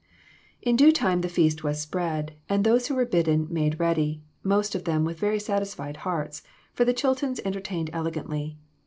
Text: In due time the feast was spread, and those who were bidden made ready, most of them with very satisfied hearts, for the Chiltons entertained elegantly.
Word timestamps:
In 0.63 0.75
due 0.77 0.91
time 0.91 1.21
the 1.21 1.29
feast 1.29 1.63
was 1.63 1.79
spread, 1.79 2.33
and 2.49 2.63
those 2.63 2.87
who 2.87 2.95
were 2.95 3.05
bidden 3.05 3.45
made 3.51 3.79
ready, 3.79 4.23
most 4.41 4.73
of 4.73 4.85
them 4.85 5.05
with 5.05 5.19
very 5.19 5.37
satisfied 5.39 5.97
hearts, 5.97 6.41
for 6.73 6.83
the 6.85 6.91
Chiltons 6.91 7.39
entertained 7.45 7.91
elegantly. 7.93 8.57